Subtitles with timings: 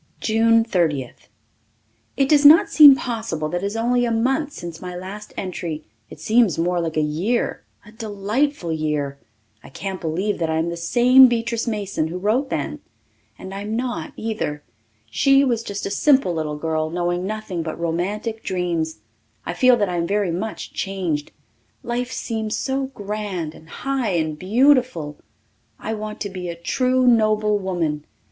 [0.19, 1.27] June Thirtieth.
[2.17, 5.83] It does not seem possible that it is only a month since my last entry.
[6.09, 9.19] It seems more like a year a delightful year.
[9.63, 12.79] I can't believe that I am the same Beatrice Mason who wrote then.
[13.37, 14.63] And I am not, either.
[15.11, 19.01] She was just a simple little girl, knowing nothing but romantic dreams.
[19.45, 21.31] I feel that I am very much changed.
[21.83, 25.19] Life seems so grand and high and beautiful.
[25.77, 28.05] I want to be a true noble woman.